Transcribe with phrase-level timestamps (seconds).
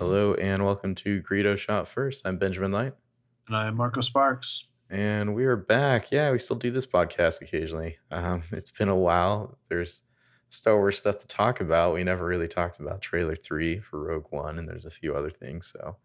[0.00, 2.26] Hello and welcome to Greedo Shot First.
[2.26, 2.94] I'm Benjamin Light.
[3.46, 4.64] And I'm Marco Sparks.
[4.88, 6.10] And we are back.
[6.10, 7.98] Yeah, we still do this podcast occasionally.
[8.10, 9.58] Um, it's been a while.
[9.68, 10.04] There's
[10.48, 11.92] Star Wars stuff to talk about.
[11.92, 15.28] We never really talked about trailer three for Rogue One, and there's a few other
[15.28, 15.70] things.
[15.70, 15.98] So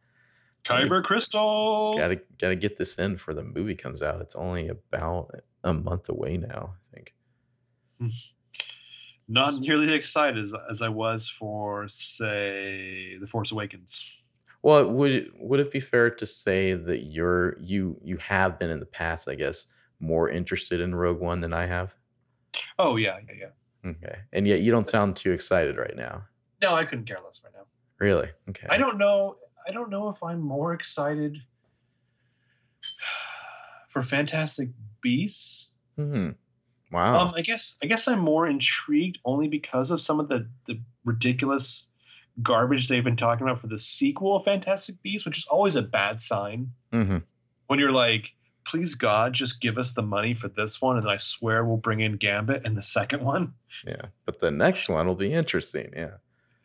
[0.65, 1.95] Kyber crystals.
[1.95, 4.19] gotta gotta get this in before the movie comes out.
[4.19, 5.31] It's only about
[5.63, 7.15] a month away now, I think.
[9.27, 14.05] Not nearly as excited as, as I was for, say, The Force Awakens.
[14.61, 18.79] Well, would would it be fair to say that you're you you have been in
[18.79, 19.67] the past, I guess,
[19.99, 21.95] more interested in Rogue One than I have?
[22.79, 23.89] Oh yeah, yeah, yeah.
[23.91, 26.23] Okay, and yet you don't sound too excited right now.
[26.63, 27.65] No, I couldn't care less right now.
[27.99, 28.29] Really?
[28.49, 28.65] Okay.
[28.67, 29.37] I don't know.
[29.67, 31.37] I don't know if I'm more excited
[33.89, 34.69] for Fantastic
[35.01, 35.69] Beasts.
[35.95, 36.31] Hmm.
[36.91, 37.21] Wow.
[37.21, 40.79] Um, I guess I guess I'm more intrigued only because of some of the the
[41.03, 41.87] ridiculous
[42.41, 45.81] garbage they've been talking about for the sequel of Fantastic Beasts, which is always a
[45.81, 46.71] bad sign.
[46.91, 47.17] hmm
[47.67, 48.33] When you're like,
[48.65, 52.01] please God, just give us the money for this one, and I swear we'll bring
[52.01, 53.53] in Gambit and the second one.
[53.85, 55.91] Yeah, but the next one will be interesting.
[55.95, 56.17] Yeah.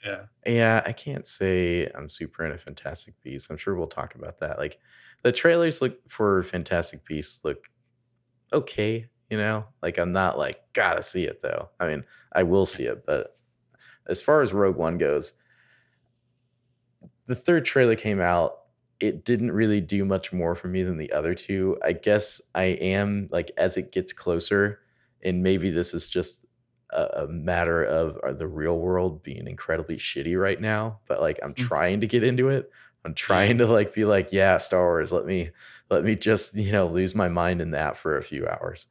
[0.05, 0.23] Yeah.
[0.47, 3.51] Yeah, I can't say I'm super into Fantastic Beasts.
[3.51, 4.59] I'm sure we'll talk about that.
[4.59, 4.79] Like
[5.23, 7.69] the trailers look for Fantastic Beasts look
[8.53, 9.67] okay, you know?
[9.83, 11.71] Like I'm not like gotta see it though.
[11.81, 13.39] I mean, I will see it, but
[14.07, 15.35] as far as Rogue One goes,
[17.27, 18.57] the third trailer came out.
[19.01, 21.79] It didn't really do much more for me than the other two.
[21.83, 24.81] I guess I am like as it gets closer,
[25.23, 26.45] and maybe this is just
[26.93, 31.01] a, a matter of uh, the real world being incredibly shitty right now.
[31.09, 31.57] But like I'm Mm.
[31.57, 32.71] trying to get into it.
[33.05, 35.13] I'm trying to like be like, yeah, Star Wars.
[35.13, 35.51] Let me
[35.89, 38.87] let me just you know lose my mind in that for a few hours,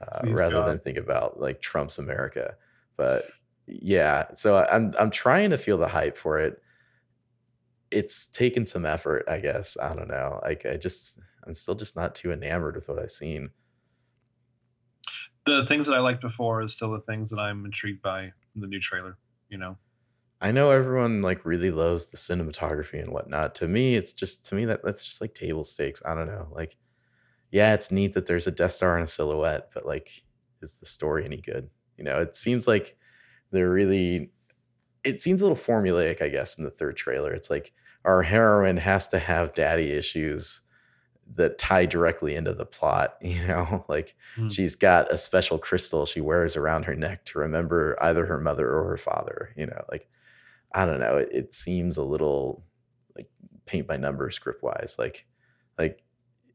[0.00, 0.68] uh, rather God.
[0.68, 2.56] than think about like Trump's America.
[2.96, 3.26] But
[3.66, 6.60] yeah, so I'm I'm trying to feel the hype for it.
[7.90, 9.76] It's taken some effort, I guess.
[9.80, 10.40] I don't know.
[10.42, 13.50] Like I just I'm still just not too enamored with what I've seen.
[15.46, 18.22] The things that I liked before is still the things that I'm intrigued by
[18.54, 19.18] in the new trailer.
[19.48, 19.76] You know.
[20.40, 23.54] I know everyone like really loves the cinematography and whatnot.
[23.56, 26.02] To me, it's just to me that that's just like table stakes.
[26.04, 26.48] I don't know.
[26.50, 26.76] Like,
[27.54, 30.10] yeah, it's neat that there's a Death Star and a silhouette, but like,
[30.60, 31.70] is the story any good?
[31.96, 32.98] You know, it seems like
[33.52, 34.32] they're really.
[35.04, 37.32] It seems a little formulaic, I guess, in the third trailer.
[37.32, 37.72] It's like
[38.04, 40.62] our heroine has to have daddy issues
[41.36, 43.16] that tie directly into the plot.
[43.22, 44.48] You know, like Hmm.
[44.48, 48.68] she's got a special crystal she wears around her neck to remember either her mother
[48.70, 49.54] or her father.
[49.56, 50.08] You know, like
[50.74, 51.18] I don't know.
[51.18, 52.64] It, it seems a little
[53.16, 53.30] like
[53.66, 54.96] paint by number script wise.
[54.98, 55.26] Like,
[55.78, 56.03] like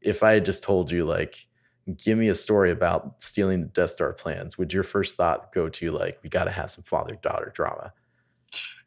[0.02, 1.46] if I had just told you like,
[1.96, 5.68] give me a story about stealing the Death Star plans, would your first thought go
[5.68, 7.92] to like, we got to have some father daughter drama?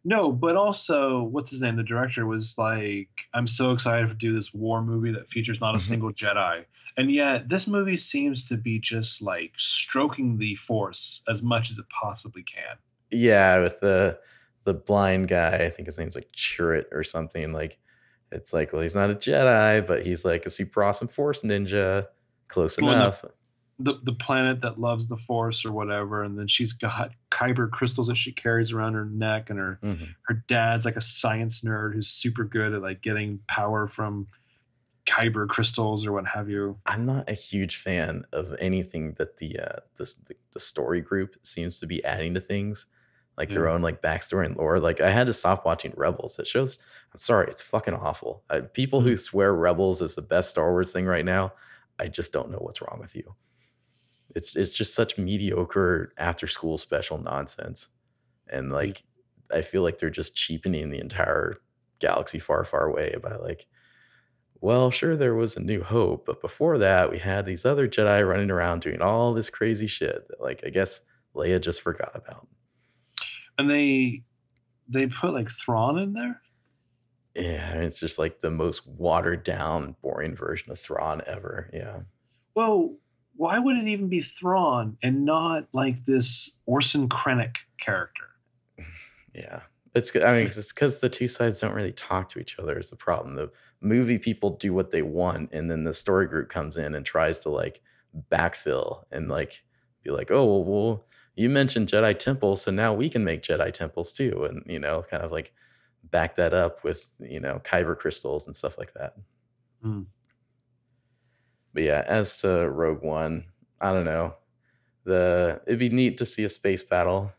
[0.06, 1.76] No, but also, what's his name?
[1.78, 5.76] The director was like, "I'm so excited to do this war movie that features not
[5.76, 5.82] a Mhm.
[5.82, 6.66] single Jedi,"
[6.98, 11.80] and yet this movie seems to be just like stroking the Force as much as
[11.80, 12.78] it possibly can.
[13.12, 14.20] Yeah, with the
[14.66, 17.52] the blind guy, I think his name's like Chirrut or something.
[17.54, 17.80] Like,
[18.34, 22.08] it's like, well, he's not a Jedi, but he's like a super awesome Force ninja.
[22.48, 23.24] Close Well, enough.
[23.80, 28.08] the the planet that loves the Force or whatever, and then she's got kyber crystals
[28.08, 30.08] that she carries around her neck, and her Mhm.
[30.28, 34.28] her dad's like a science nerd who's super good at like getting power from
[35.06, 36.80] kyber crystals or what have you.
[36.86, 40.14] I'm not a huge fan of anything that the uh the,
[40.54, 42.86] the story group seems to be adding to things
[43.38, 44.80] like their own like backstory and lore.
[44.80, 46.38] Like I had to stop watching Rebels.
[46.40, 46.80] It shows.
[47.14, 48.44] I'm sorry, it's fucking awful.
[48.50, 51.54] Uh, people who swear Rebels is the best Star Wars thing right now,
[52.00, 53.36] I just don't know what's wrong with you.
[54.36, 57.90] It's it's just such mediocre after school special nonsense,
[58.50, 59.04] and like
[59.54, 61.58] I feel like they're just cheapening the entire
[62.00, 63.68] galaxy far far away by like
[64.64, 68.26] well, sure, there was a new hope, but before that, we had these other Jedi
[68.26, 71.02] running around doing all this crazy shit that, like, I guess
[71.36, 72.48] Leia just forgot about.
[73.58, 74.24] And they
[74.88, 76.42] they put like Thrawn in there.
[77.36, 81.70] Yeah, it's just like the most watered down, boring version of Thrawn ever.
[81.74, 82.02] Yeah.
[82.56, 82.96] Well,
[83.36, 88.26] why would it even be Thrawn and not like this Orson Krennic character?
[89.36, 89.62] Yeah.
[89.96, 92.92] It's, I mean, it's because the two sides don't really talk to each other is
[92.92, 93.34] the problem.
[93.34, 93.52] The
[93.82, 97.40] movie people do what they want, and then the story group comes in and tries
[97.40, 97.82] to like
[98.32, 99.64] backfill and like
[100.04, 103.72] be like, oh, well, well you mentioned Jedi temples, so now we can make Jedi
[103.74, 104.46] temples too.
[104.46, 105.54] And, you know, kind of like
[106.04, 109.16] back that up with, you know, kyber crystals and stuff like that.
[109.82, 110.04] Hmm.
[111.74, 113.46] But yeah, as to Rogue One,
[113.82, 114.36] I don't know.
[115.06, 117.34] The it'd be neat to see a space battle.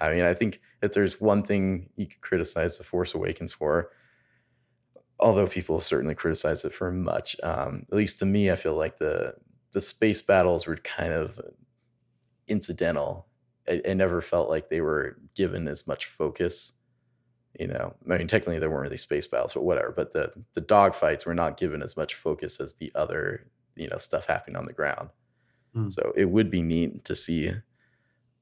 [0.00, 3.90] I mean, I think if there's one thing you could criticize The Force Awakens for,
[5.20, 8.98] although people certainly criticize it for much, um, at least to me, I feel like
[8.98, 9.34] the
[9.72, 11.40] the space battles were kind of
[12.48, 13.26] incidental.
[13.68, 16.72] I, I never felt like they were given as much focus.
[17.58, 19.92] You know, I mean, technically there weren't really space battles, but whatever.
[19.92, 23.46] But the the dog fights were not given as much focus as the other,
[23.76, 25.10] you know, stuff happening on the ground.
[25.72, 25.88] Hmm.
[25.90, 27.52] So it would be neat to see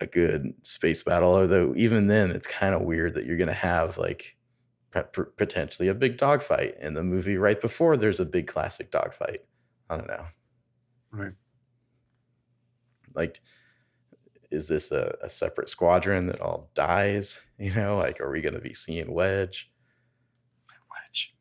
[0.00, 1.34] a good space battle.
[1.34, 4.37] Although even then, it's kind of weird that you're going to have like
[5.37, 9.40] potentially a big dogfight in the movie right before there's a big classic dogfight.
[9.88, 10.26] I don't know.
[11.10, 11.32] Right.
[13.14, 13.40] Like,
[14.52, 17.40] is this a, a separate squadron that all dies?
[17.58, 19.70] You know, like, are we going to be seeing Wedge?
[20.90, 21.32] Wedge.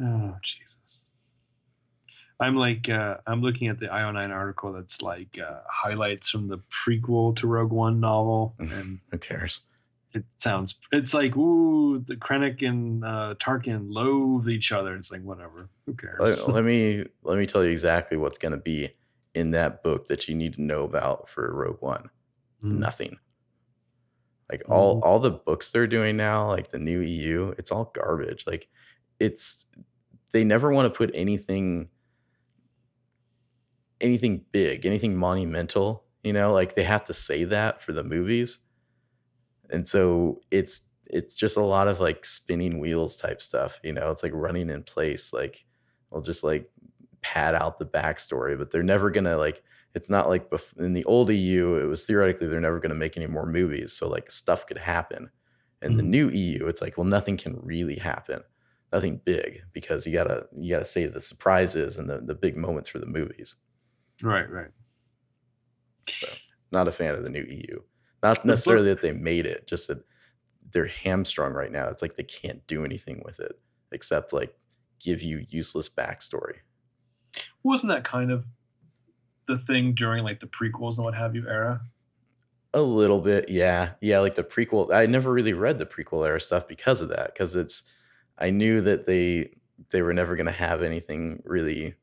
[0.00, 0.74] Oh Jesus.
[2.40, 6.58] I'm like uh, I'm looking at the IO9 article that's like uh, highlights from the
[6.68, 8.72] prequel to Rogue One novel, Mhm.
[8.80, 9.60] and Who cares?
[10.14, 14.96] it sounds it's like ooh the Krennic and uh, Tarkin loathe each other.
[14.96, 15.68] It's like whatever.
[15.86, 16.18] Who cares?
[16.20, 18.90] let, let me let me tell you exactly what's going to be
[19.34, 22.10] in that book that you need to know about for Rogue One.
[22.62, 22.78] Mm.
[22.80, 23.18] Nothing.
[24.50, 25.02] Like all Mhm.
[25.02, 28.46] all the books they're doing now, like the new EU, it's all garbage.
[28.46, 28.68] Like
[29.18, 29.66] it's
[30.32, 31.90] they never want to put anything
[34.00, 38.60] anything big, anything monumental, you know, like they have to say that for the movies.
[39.70, 44.10] And so it's it's just a lot of like spinning wheels type stuff, you know,
[44.10, 45.64] it's like running in place, like
[46.10, 46.70] we'll just like
[47.34, 49.62] pad out the backstory, but they're never gonna like
[49.94, 53.16] it's not like bef- in the old EU, it was theoretically they're never gonna make
[53.16, 53.92] any more movies.
[53.92, 55.30] So like stuff could happen.
[55.82, 56.04] In the Mhm.
[56.04, 58.42] new EU, it's like, well, nothing can really happen.
[58.92, 62.88] Nothing big because you gotta you gotta save the surprises and the, the big moments
[62.88, 63.56] for the movies.
[64.22, 64.70] Right, right.
[66.72, 67.82] Not a fan of the new EU.
[68.22, 70.04] Not necessarily that they made it, just that
[70.72, 71.88] they're hamstrung right now.
[71.88, 73.60] It's like they can't do anything with it
[73.92, 74.56] except like
[75.00, 76.60] give you useless backstory.
[77.64, 78.44] Wasn't that kind of
[79.48, 81.80] the thing during like the prequels and what have you era?
[82.72, 83.92] A little bit, yeah.
[84.00, 84.92] Yeah, like the prequel.
[84.92, 87.32] I never really read the prequel era stuff because of that.
[87.32, 87.82] Because it's
[88.38, 89.56] I knew that they
[89.90, 91.94] they were never gonna have anything really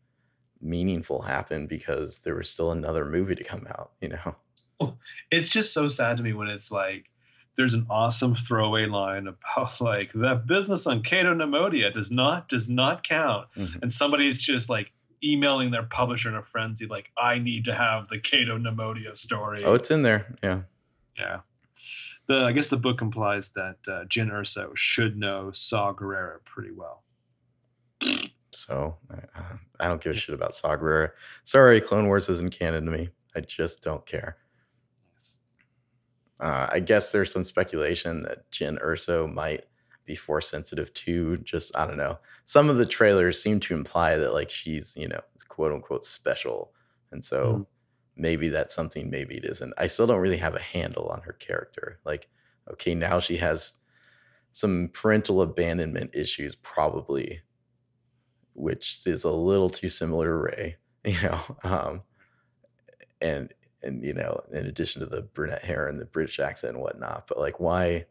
[0.62, 4.36] meaningful happen because there was still another movie to come out, you know.
[5.30, 7.06] It's just so sad to me when it's like
[7.58, 12.70] there's an awesome throwaway line about like that business on Cato Neimoidia does not does
[12.70, 13.82] not count, Mhm.
[13.82, 14.92] and somebody's just like
[15.24, 19.60] emailing their publisher in a frenzy like I need to have the Cato Neimoidia story.
[19.64, 20.36] Oh, it's in there.
[20.44, 20.62] Yeah.
[21.18, 21.40] yeah.
[22.28, 26.72] The I guess the book implies that uh, Jyn Erso should know Saw Gerrera pretty
[26.72, 27.04] well.
[28.52, 29.42] So I,
[29.80, 31.12] I don't give a shit about Saw Gerrera.
[31.44, 33.10] Sorry, Clone Wars isn't canon to me.
[33.36, 34.38] I just don't care.
[36.40, 39.66] Uh, I guess there's some speculation that Jyn Erso might
[40.06, 41.38] be force sensitive too.
[41.40, 42.20] Just I don't know.
[42.46, 46.74] Some of the trailers seem to imply that like she's you know quote unquote special,
[47.12, 47.66] and so Mhm.
[48.16, 49.10] maybe that's something.
[49.10, 49.74] Maybe it isn't.
[49.78, 52.00] I still don't really have a handle on her character.
[52.06, 52.30] Like
[52.72, 53.80] okay, now she has
[54.54, 57.42] some parental abandonment issues, probably,
[58.54, 60.78] which is a little too similar to Rey.
[61.04, 62.04] You know, um,
[63.22, 66.82] and and you know, in addition to the brunette hair and the British accent and
[66.82, 68.06] whatnot, but like, why?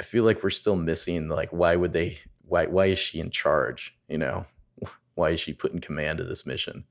[0.00, 1.28] I feel like we're still missing.
[1.28, 2.20] Like, why would they?
[2.40, 2.64] Why?
[2.64, 3.94] Why is she in charge?
[4.08, 4.46] You know,
[5.14, 6.84] why is she put in command of this mission?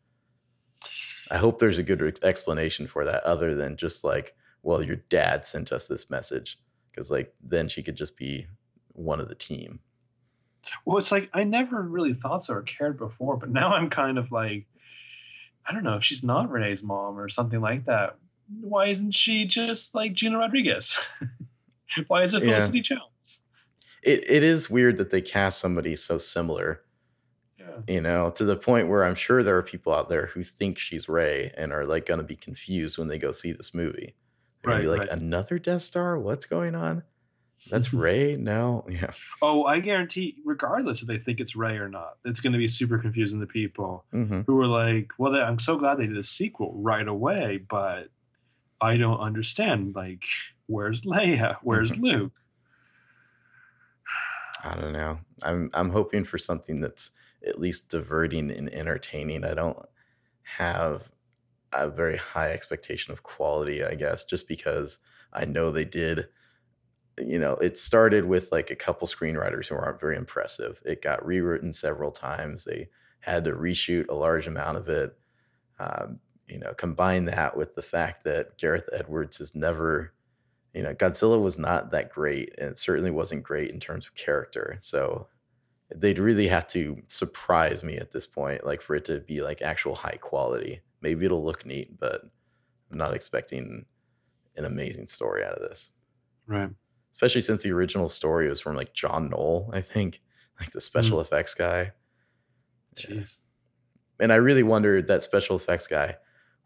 [1.31, 4.97] I hope there's a good ex- explanation for that, other than just like, well, your
[4.97, 6.59] dad sent us this message,
[6.91, 8.45] because like then she could just be
[8.89, 9.79] one of the team.
[10.85, 14.19] Well, it's like I never really thought so or cared before, but now I'm kind
[14.19, 14.67] of like,
[15.65, 18.17] I don't know if she's not Renee's mom or something like that.
[18.61, 20.99] Why isn't she just like Gina Rodriguez?
[22.07, 22.49] Why is it Yeah.
[22.51, 23.41] Felicity Jones?
[24.03, 26.83] It it is weird that they cast somebody so similar
[27.59, 27.81] Yeah.
[27.87, 30.77] you know, to the point where I'm sure there are people out there who think
[30.77, 34.15] she's Rey and are like going to be confused when they go see this movie.
[34.63, 35.17] They're gonna be Right, like, right.
[35.17, 36.17] another Death Star?
[36.19, 37.03] What's going on?
[37.69, 38.35] That's Rey?
[38.37, 39.11] No, yeah.
[39.41, 42.67] Oh, I guarantee, regardless if they think it's Rey or not, it's going to be
[42.67, 46.17] super confusing to people hmm who are like, "Well, they, I'm so glad they did
[46.17, 48.09] a sequel right away, but
[48.81, 49.95] I don't understand.
[49.95, 50.23] Like,
[50.69, 51.57] where's Leia?
[51.63, 51.97] Where's Mhm.
[51.97, 52.33] Luke?"
[54.63, 55.19] I don't know.
[55.43, 57.11] I'm I'm hoping for something that's
[57.45, 59.43] at least diverting and entertaining.
[59.45, 59.77] I don't
[60.43, 61.11] have
[61.73, 64.99] a very high expectation of quality, I guess, just because
[65.33, 66.27] I know they did.
[67.19, 70.81] You know, it started with like a couple screenwriters who aren't very impressive.
[70.85, 72.65] It got rewritten several times.
[72.65, 72.89] They
[73.21, 75.17] had to reshoot a large amount of it.
[75.79, 80.13] Um, you know, combine that with the fact that Gareth Edwards has never
[80.73, 84.15] you know, Godzilla was not that great, and it certainly wasn't great in terms of
[84.15, 84.77] character.
[84.81, 85.27] So
[85.93, 89.61] they'd really have to surprise me at this point, like for it to be like
[89.61, 90.81] actual high quality.
[91.01, 92.21] Maybe it'll look neat, but
[92.91, 93.85] I'm not expecting
[94.55, 95.89] an amazing story out of this.
[96.45, 96.69] Right.
[97.13, 100.21] Especially since the original story was from like John Knoll, I think,
[100.59, 101.21] like the special mm.
[101.21, 101.93] effects guy.
[102.95, 103.39] Jeez.
[104.19, 106.17] And I really wondered that special effects guy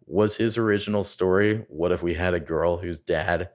[0.05, 1.65] was his original story.
[1.69, 3.49] What if we had a girl whose dad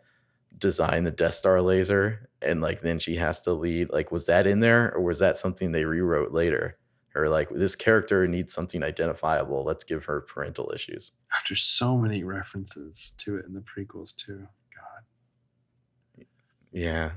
[0.58, 3.90] designed the Death Star laser and like then she has to lead?
[3.90, 6.78] Like, was that in there or was that something they rewrote later?
[7.14, 9.64] Or like this character needs something identifiable.
[9.64, 11.12] Let's give her parental issues.
[11.36, 14.46] After so many references to it in the prequels too.
[14.74, 16.26] God.
[16.70, 17.12] Yeah.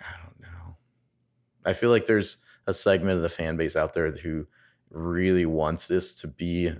[0.00, 0.76] I don't know.
[1.64, 4.46] I feel like there's a segment of the fan base out there who
[4.90, 6.70] really wants this to be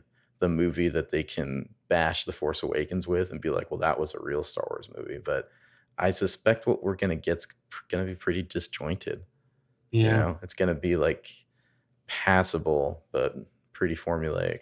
[0.44, 3.98] the movie that they can bash The Force Awakens with and be like, well, that
[3.98, 5.18] was a real Star Wars movie.
[5.18, 5.48] But
[5.96, 7.46] I suspect what we're going to get's
[7.88, 9.22] going to be pretty disjointed.
[9.90, 10.02] Yeah.
[10.02, 11.30] You know, it's going to be like
[12.06, 13.34] passable, but
[13.72, 14.60] pretty formulaic.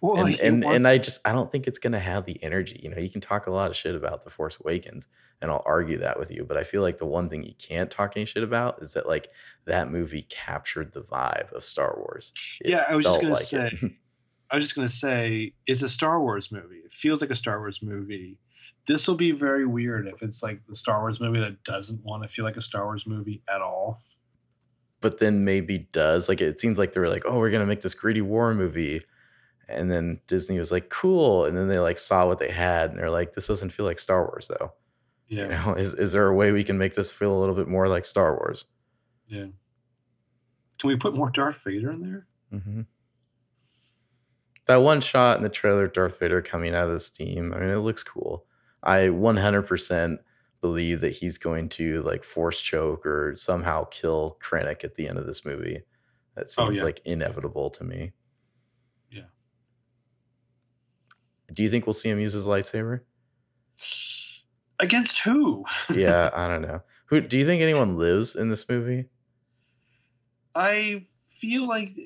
[0.00, 2.78] Well, and and, wants- and I just I don't think it's gonna have the energy.
[2.82, 5.06] You know, you can talk a lot of shit about the Force Awakens,
[5.40, 6.44] and I'll argue that with you.
[6.44, 9.06] But I feel like the one thing you can't talk any shit about is that
[9.06, 9.28] like
[9.64, 12.32] that movie captured the vibe of Star Wars.
[12.60, 13.96] It yeah, I was just gonna like say.
[14.50, 16.76] I was just gonna say it's a Star Wars movie.
[16.76, 18.38] It feels like a Star Wars movie.
[18.86, 22.22] This will be very weird if it's like the Star Wars movie that doesn't want
[22.22, 24.00] to feel like a Star Wars movie at all.
[25.00, 26.28] But then maybe does.
[26.28, 29.02] Like it seems like they were like, oh, we're gonna make this greedy war movie
[29.68, 31.44] and then Disney was like, cool.
[31.44, 33.98] And then they like saw what they had and they're like, this doesn't feel like
[33.98, 34.72] Star Wars though.
[35.28, 35.42] Yeah.
[35.42, 37.68] You know, is, is there a way we can make this feel a little bit
[37.68, 38.64] more like Star Wars?
[39.28, 39.46] Yeah.
[40.78, 42.26] Can we put more Darth Vader in there?
[42.52, 42.82] Mm-hmm.
[44.66, 47.52] That one shot in the trailer, Darth Vader coming out of the steam.
[47.54, 48.44] I mean, it looks cool.
[48.82, 50.18] I 100%
[50.60, 55.18] believe that he's going to like force choke or somehow kill Krennic at the end
[55.18, 55.82] of this movie.
[56.34, 56.82] That oh, seems oh, yeah.
[56.82, 58.12] like inevitable to me.
[59.10, 59.22] Yeah.
[61.52, 63.00] Do you think we'll see him use his lightsaber?
[64.80, 65.64] Against who?
[65.94, 66.82] yeah, I don't know.
[67.06, 69.06] Who do you think anyone lives in this movie?
[70.56, 71.96] I feel like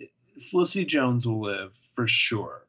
[0.51, 2.67] Felicity Jones will live for sure.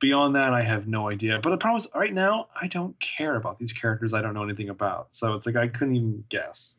[0.00, 1.40] Beyond that, I have no idea.
[1.42, 4.44] But the problem is, right now, I don't care about these characters I don't know
[4.44, 5.08] anything about.
[5.12, 6.76] So it's like I couldn't even guess.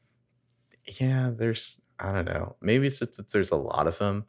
[0.99, 2.55] Yeah, there's I don't know.
[2.61, 4.25] Maybe it's just that there's a lot of them.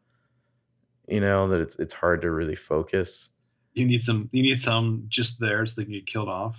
[1.06, 3.30] You know that it's it's hard to really focus
[3.74, 6.56] you need some you need some just there so they can get killed off.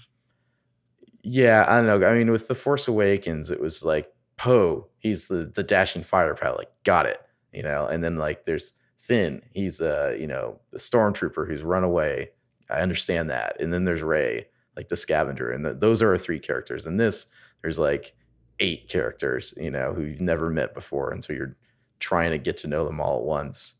[1.21, 2.07] Yeah, I don't know.
[2.07, 6.35] I mean, with the Force Awakens, it was like Poe, he's the the dashing fighter
[6.35, 7.19] pilot, like got it,
[7.51, 7.85] you know.
[7.87, 8.73] And then like there's
[9.09, 12.29] Finn, he's a you know the stormtrooper who's run away.
[12.69, 13.59] I understand that.
[13.59, 14.45] And then there's Rey,
[14.77, 16.85] like the scavenger, and the, those are our three characters.
[16.85, 17.25] And this,
[17.63, 18.15] there's like
[18.59, 21.57] eight characters, you know, who you've never met before, and so you're
[21.97, 23.77] trying to get to know them all at once.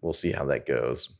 [0.00, 1.12] We'll see how that goes.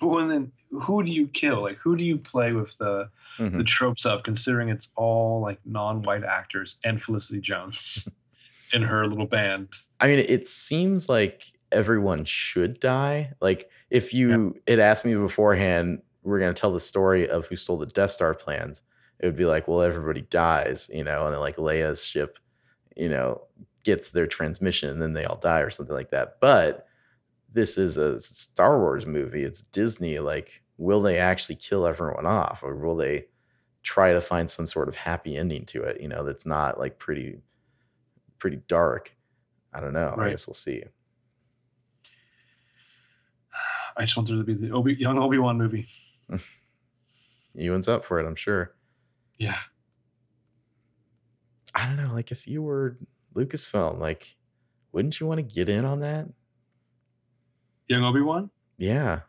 [0.00, 1.62] Well, and then who do you kill?
[1.62, 3.10] Like, who do you play with the
[3.40, 3.58] mm-hmm.
[3.58, 4.22] the tropes of?
[4.22, 8.08] Considering it's all like non-white actors and Felicity Jones
[8.72, 9.70] in her little band.
[9.98, 13.32] I mean, it seems like everyone should die.
[13.40, 14.72] Like, if you yeah.
[14.72, 18.10] had asked me beforehand, we're going to tell the story of who stole the Death
[18.10, 18.82] Star plans.
[19.18, 22.38] It would be like, well, everybody dies, you know, and then like Leia's ship,
[22.96, 23.42] you know,
[23.84, 26.36] gets their transmission and then they all die or something like that.
[26.40, 26.86] But
[27.52, 29.42] this is a Star Wars movie.
[29.42, 30.18] It's Disney.
[30.18, 33.26] Like, will they actually kill everyone off, or will they
[33.82, 36.00] try to find some sort of happy ending to it?
[36.00, 37.40] You know, that's not like pretty,
[38.38, 39.14] pretty dark.
[39.72, 40.14] I don't know.
[40.16, 40.28] Right.
[40.28, 40.84] I guess we'll see.
[43.96, 45.88] I just want there to be the Obi young Obi Wan movie.
[47.54, 48.74] Ewan's up for it, I'm sure.
[49.38, 49.58] Yeah.
[51.74, 52.12] I don't know.
[52.12, 52.98] Like, if you were
[53.34, 54.36] Lucasfilm, like,
[54.92, 56.28] wouldn't you want to get in on that?
[57.88, 58.50] Young Obi Wan.
[58.76, 59.20] Yeah.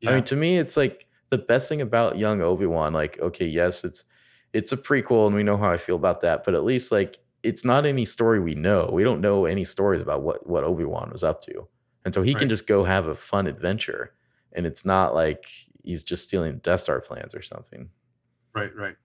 [0.00, 0.10] yeah.
[0.10, 2.92] I mean, to me, it's like the best thing about Young Obi Wan.
[2.92, 4.04] Like, okay, yes, it's
[4.52, 6.44] it's a prequel, and we know how I feel about that.
[6.44, 8.90] But at least, like, it's not any story we know.
[8.92, 11.68] We don't know any stories about what what Obi Wan was up to,
[12.04, 12.40] and so he right.
[12.40, 14.14] can just go have a fun adventure.
[14.52, 15.46] And it's not like
[15.84, 17.90] he's just stealing Death Star plans or something.
[18.54, 18.96] Right, right.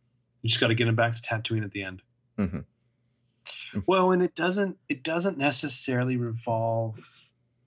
[0.42, 2.02] You just got to get him back to Tatooine at the end.
[2.40, 3.80] Mm-hmm.
[3.86, 6.98] Well, and it doesn't it doesn't necessarily revolve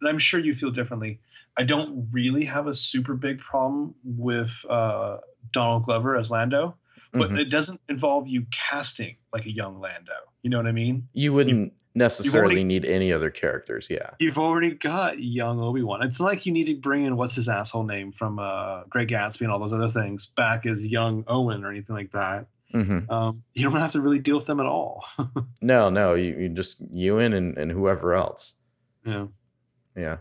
[0.00, 1.20] and I'm sure you feel differently.
[1.56, 5.18] I don't really have a super big problem with uh,
[5.52, 6.76] Donald Glover as Lando,
[7.12, 7.38] but mm-hmm.
[7.38, 10.12] it doesn't involve you casting like a young Lando.
[10.42, 11.08] You know what I mean?
[11.14, 13.88] You wouldn't necessarily already, need any other characters.
[13.90, 16.02] Yeah, you've already got young Obi Wan.
[16.02, 19.42] It's like you need to bring in what's his asshole name from uh, Great Gatsby
[19.42, 22.46] and all those other things back as young Owen or anything like that.
[22.72, 25.04] hmm Um, you don't have to really deal with them at all.
[25.60, 28.54] No, no, you, you just Ewan and, and whoever else.
[29.04, 29.26] yeah.
[29.96, 30.18] Yeah.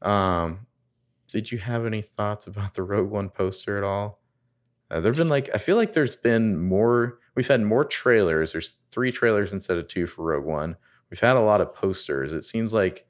[0.00, 0.66] Um,
[1.26, 4.17] did you have any thoughts about the Rogue One poster at all?
[4.90, 7.18] Uh, there've been like I feel like there's been more.
[7.34, 8.52] We've had more trailers.
[8.52, 10.76] There's three trailers instead of two for Rogue One.
[11.10, 12.32] We've had a lot of posters.
[12.32, 13.06] It seems like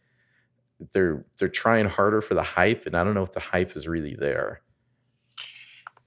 [0.92, 3.86] they're they're trying harder for the hype, and I don't know if the hype is
[3.88, 4.60] really there.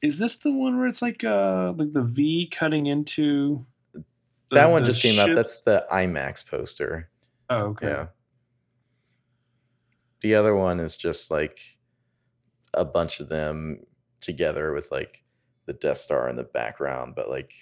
[0.02, 4.04] Is this the one where it's like uh like the V cutting into the-
[4.52, 5.34] that one just came out.
[5.36, 7.10] That's the IMAX poster.
[7.50, 7.88] oh okay.
[7.88, 8.06] Yeah.
[10.22, 11.60] The other one is just like
[12.74, 13.86] a bunch of them
[14.20, 15.24] together with like
[15.66, 17.54] the Death Star in the background, but like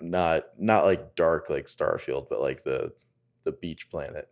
[0.00, 2.92] not not like dark like Starfield, but like the
[3.44, 4.28] the beach planet.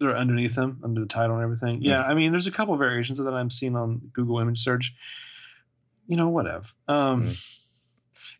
[0.00, 1.80] They're underneath them, under the title and everything.
[1.80, 4.92] Yeah, I mean, there's a couple variations of that I'm seeing on Google image search.
[6.08, 6.64] You know, whatever.
[6.88, 7.50] Um, Mm.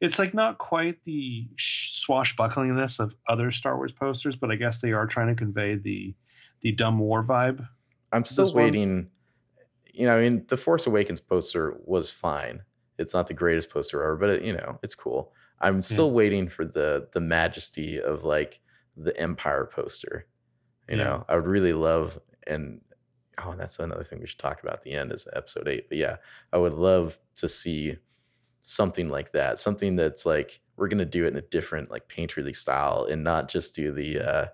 [0.00, 4.92] It's like not quite the swashbucklingness of other Star Wars posters, but I guess they
[4.92, 6.14] are trying to convey the
[6.62, 7.66] the dumb war vibe.
[8.12, 9.10] I'm still This one- waiting.
[9.94, 12.62] You know, I mean, the Force Awakens poster was fine.
[12.98, 15.32] It's not the greatest poster ever, but it, you know, it's cool.
[15.60, 18.60] I'm still waiting for the the majesty of like
[18.96, 20.26] the Empire poster.
[20.88, 21.04] You Yeah.
[21.04, 22.80] know, I would really love and
[23.42, 25.88] oh, that's another thing we should talk about at the end is episode eight.
[25.88, 26.16] But yeah,
[26.52, 27.98] I would love to see
[28.60, 29.58] something like that.
[29.58, 33.48] Something that's like we're gonna do it in a different like painterly style and not
[33.48, 34.46] just do the uh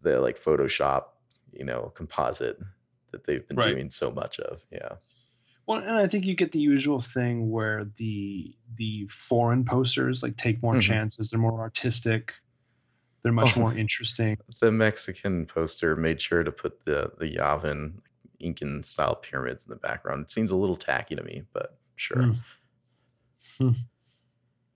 [0.00, 1.04] the like Photoshop,
[1.52, 2.58] you know, composite
[3.10, 3.74] that they've been Right.
[3.74, 4.64] doing so much of.
[4.70, 4.96] Yeah.
[5.66, 10.36] Well, and I think you get the usual thing where the the foreign posters like
[10.36, 10.82] take more Mhm.
[10.82, 11.30] chances.
[11.30, 12.34] They're more artistic.
[13.22, 13.60] They're much Oh.
[13.60, 14.36] more interesting.
[14.60, 18.00] The Mexican poster made sure to put the the Yavin
[18.40, 20.22] Incan style pyramids in the background.
[20.24, 22.16] It seems a little tacky to me, but sure.
[22.16, 22.36] Mm.
[23.58, 23.70] Hmm.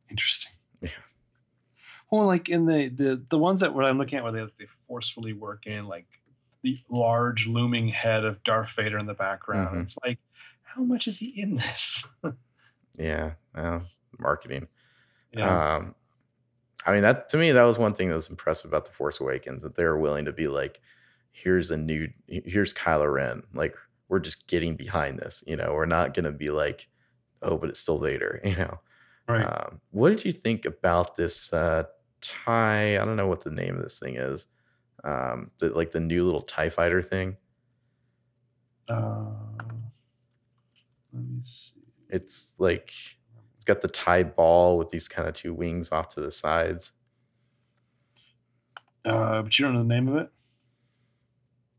[0.09, 0.53] Interesting.
[0.81, 0.91] Yeah.
[2.13, 4.67] Well, like in the the the ones that what I'm looking at where they they
[4.87, 6.07] forcefully work in like
[6.63, 9.77] the large looming head of Darth Vader in the background.
[9.77, 9.83] Mhm.
[9.83, 10.19] It's like,
[10.77, 12.07] how much is he in this?
[12.99, 13.33] Yeah.
[13.55, 13.83] Well,
[14.19, 14.69] marketing.
[15.31, 15.75] yeah.
[15.77, 15.95] Um,
[16.87, 19.21] I mean, that to me, that was one thing that was impressive about the Force
[19.21, 20.81] Awakens that they were willing to be like,
[21.31, 23.43] here's a new, here's Kylo Ren.
[23.53, 23.75] Like,
[24.09, 25.45] we're just getting behind this.
[25.47, 26.89] You know, we're not gonna be like,
[27.43, 28.41] oh, but it's still Vader.
[28.45, 28.79] You know.
[29.29, 29.45] right.
[29.45, 31.83] Um, what did you think about this uh,
[32.23, 32.99] tie?
[32.99, 34.47] I don't know what the name of this thing is.
[35.05, 37.37] Um, the, like the new little Tie Fighter thing.
[38.89, 39.27] uh,
[41.17, 41.81] let me see.
[42.09, 42.93] It's like
[43.57, 46.93] it's got the tie ball with these kind of two wings off to the sides.
[49.05, 50.31] Uh, but you don't know the name of it.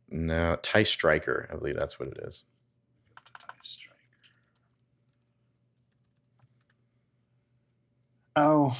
[0.09, 1.49] No, Tie Striker.
[1.51, 2.43] I believe that's what it is.
[8.35, 8.77] Oh.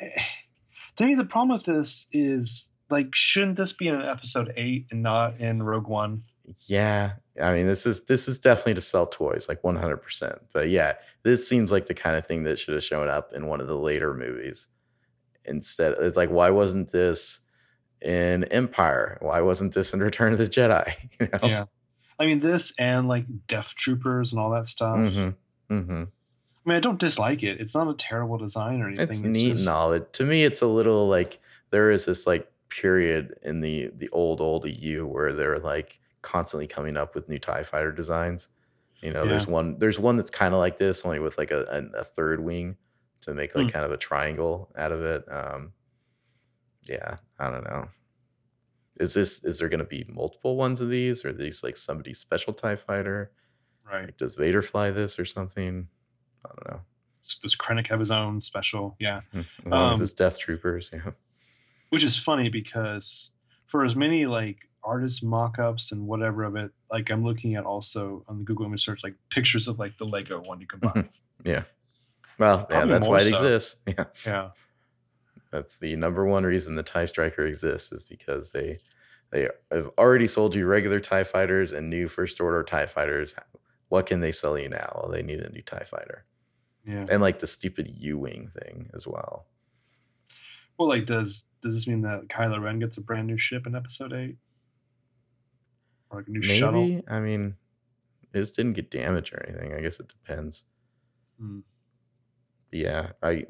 [0.96, 5.02] To me, the problem with this is like, shouldn't this be in episode eight and
[5.02, 6.24] not in Rogue One?
[6.66, 10.38] Yeah, I mean this is this is definitely to sell toys, like one hundred percent.
[10.52, 13.46] But yeah, this seems like the kind of thing that should have shown up in
[13.46, 14.68] one of the later movies.
[15.44, 17.40] Instead, it's like why wasn't this
[18.02, 19.18] in Empire?
[19.20, 20.94] Why wasn't this in Return of the Jedi?
[21.20, 21.48] You know?
[21.48, 21.64] Yeah.
[22.18, 24.96] I mean, this and like Death Troopers and all that stuff.
[24.98, 25.74] Mm-hmm.
[25.74, 26.02] Mm-hmm.
[26.02, 27.60] I mean, I don't dislike it.
[27.60, 29.08] It's not a terrible design or anything.
[29.08, 29.92] It's neat just- and all.
[29.92, 31.38] It, to me, it's a little like
[31.70, 36.66] there is this like period in the the old old EU where they're like constantly
[36.66, 38.48] coming up with new Tie Fighter designs.
[39.02, 41.62] You know, there's one there's one that's kind of like this, only with like a,
[41.94, 42.76] a, a third wing
[43.22, 43.70] to make like Hmm.
[43.72, 45.24] kind of a triangle out of it.
[45.30, 45.72] Um,
[46.88, 47.88] yeah, I don't know.
[48.98, 51.76] Is this is there going to be multiple ones of these, or are these like
[51.78, 53.32] somebody's special Tie Fighter?
[53.90, 54.04] Right.
[54.06, 55.88] Like, does Vader fly this or something?
[56.44, 56.80] I don't know.
[57.42, 58.96] Does Krennic have his own special?
[58.98, 59.20] Yeah.
[59.66, 61.10] Along Um, with his Death Troopers, yeah.
[61.90, 63.30] which is funny because
[63.66, 68.24] for as many like artist mock-ups and whatever of it like i'm looking at also
[68.28, 70.88] on the google image search like pictures of like the lego one you can buy
[70.88, 71.00] mm-hmm.
[71.44, 71.62] Yeah.
[72.38, 73.28] Well, yeah, that's why it so.
[73.28, 73.76] exists.
[73.86, 74.04] Yeah.
[74.26, 74.50] yeah
[75.50, 78.78] That's the number one reason the TIE Striker exists is because they
[79.30, 83.34] they have already sold you regular TIE fighters and new first order TIE fighters.
[83.88, 85.00] What can they sell you now?
[85.02, 86.24] Well, they need a new TIE fighter.
[86.84, 89.46] yeah And like the stupid U-Wing thing as well.
[90.78, 93.74] well like does does this mean that kylo ren gets a brand new ship in
[93.74, 94.36] episode 8
[96.10, 97.02] or like a new shuttle Maybe.
[97.08, 97.56] I mean,
[98.32, 99.72] this didn't get damaged or anything.
[99.74, 100.64] I guess it depends.
[101.38, 101.60] Hmm.
[102.70, 103.46] yeah i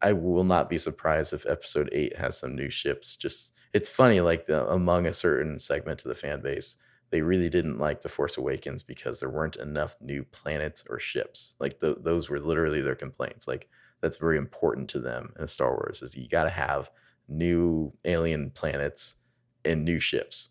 [0.00, 4.20] i will not be surprised if episode 8 has some new ships just it's funny
[4.20, 6.76] like the, among a certain segment of the fan base
[7.10, 11.54] they really didn't like The Force Awakens because there weren't enough new planets or ships.
[11.60, 13.46] Like th- those were literally their complaints.
[13.46, 13.68] Like
[14.00, 16.90] that's very important to them in Star Wars is you got to have
[17.28, 19.16] new alien planets
[19.64, 20.48] and new ships.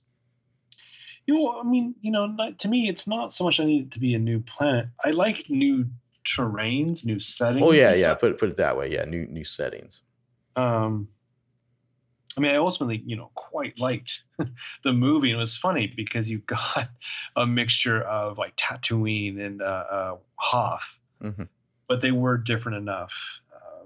[1.27, 3.87] You know, I mean, you know, not, to me, it's not so much I need
[3.87, 4.87] it to be a new planet.
[5.03, 5.87] I like new
[6.25, 7.63] terrains, new settings.
[7.65, 8.09] Oh yeah, yeah.
[8.09, 8.19] stuff.
[8.21, 8.91] Put put it that way.
[8.91, 10.01] Yeah, new new settings.
[10.55, 11.07] Um,
[12.37, 14.21] I mean, I ultimately, you know, quite liked
[14.83, 15.31] the movie.
[15.31, 16.89] And it was funny because you got
[17.35, 20.85] a mixture of like Tatooine and uh, uh, Hoth,
[21.23, 21.47] Mhm.
[21.87, 23.39] but they were different enough.
[23.53, 23.85] Uh,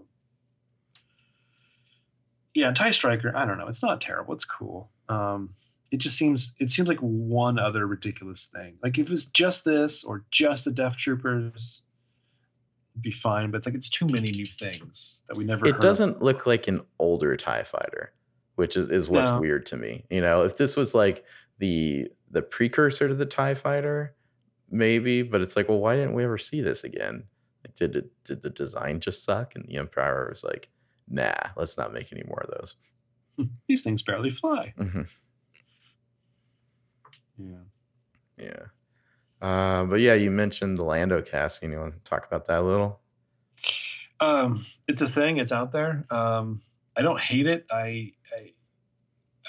[2.54, 3.32] yeah, TIE Striker.
[3.36, 3.68] I don't know.
[3.68, 4.34] It's not terrible.
[4.34, 4.90] It's cool.
[5.08, 5.52] Um,
[5.92, 8.78] it just seems it seems like one other ridiculous thing.
[8.84, 11.82] Like if it was just this or just the Death Troopers,
[12.96, 13.52] it'd be fine.
[13.52, 15.66] But it's like it's too many new things that we never.
[15.66, 18.14] It heard doesn't look like an older Tie Fighter,
[18.56, 19.40] which is is what's No.
[19.40, 20.06] weird to me.
[20.10, 21.26] You know, if this was like
[21.58, 24.16] the the precursor to the Tie Fighter,
[24.70, 25.24] maybe.
[25.24, 27.24] But it's like, well, why didn't we ever see this again?
[27.66, 29.56] Like, did it did the design just suck?
[29.56, 30.70] And the Empire was like,
[31.08, 32.76] nah, let's not make any more of those.
[33.68, 34.74] These things barely fly.
[34.78, 35.02] hmm
[37.40, 37.56] Yeah.
[38.38, 38.66] Yeah.
[39.42, 41.72] Uh, but yeah, you mentioned the Lando casting.
[41.72, 43.00] You want to talk about that a little?
[44.20, 45.38] Um, it's a thing.
[45.38, 46.06] It's out there.
[46.10, 46.62] Um,
[46.98, 47.66] I don't hate it.
[47.72, 48.54] I, I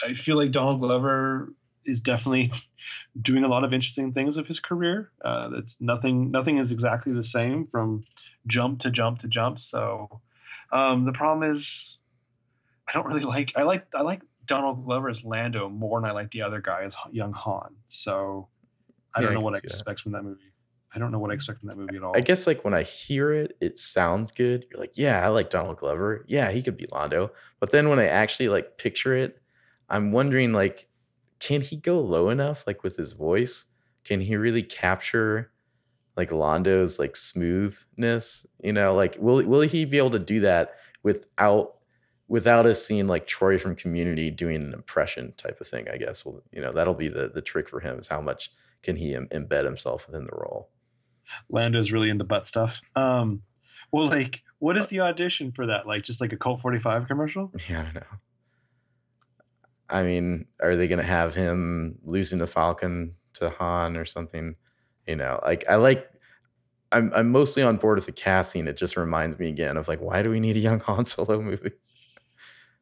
[0.03, 1.53] I feel like Donald Glover
[1.85, 2.53] is definitely
[3.21, 5.11] doing a lot of interesting things of his career.
[5.25, 6.31] Uh, that's nothing.
[6.31, 8.05] Nothing is exactly the same from
[8.47, 9.59] jump to jump to jump.
[9.61, 10.21] So
[10.73, 11.97] um, the problem is,
[12.89, 13.53] I don't really like.
[13.57, 13.87] I like.
[13.95, 17.33] I like Donald Glover as Lando more than I like the other guy as young
[17.33, 17.77] Han.
[17.89, 18.49] So
[19.15, 19.75] I Yeah, don't know can what I see that.
[19.75, 20.53] expect from that movie.
[20.95, 22.15] I don't know what I expect from that movie at all.
[22.15, 24.67] I guess like when I hear it, it sounds good.
[24.71, 26.25] You're like, yeah, I like Donald Glover.
[26.29, 27.31] Yeah, he could be Lando.
[27.61, 29.41] But then when I actually like picture it,
[29.89, 30.89] I'm wondering like,
[31.39, 33.67] can he go low enough like with his voice?
[34.05, 35.53] Can he really capture
[36.17, 38.47] like Lando's like smoothness?
[38.63, 41.77] You know, like will will he be able to do that without
[42.31, 45.89] without us seeing like Troy from Community doing an impression type of thing?
[45.93, 46.25] I guess.
[46.25, 48.51] Well, you know, that'll be the the trick for him is how much
[48.83, 50.71] can he Im- embed himself within the role.
[51.51, 52.81] Lando's really into butt stuff.
[52.97, 53.43] Um,
[53.93, 55.87] well, like, what is the audition for that?
[55.87, 57.53] Like, just like a Colt 45 commercial?
[57.69, 58.01] Yeah, I don't know.
[59.91, 64.55] I mean, are they going to have him losing the Falcon to Han or something?
[65.07, 66.09] You know, like I like.
[66.93, 68.67] I'm I'm mostly on board with the casting.
[68.67, 71.41] It just reminds me again of like, why do we need a young Han Solo
[71.51, 71.73] movie?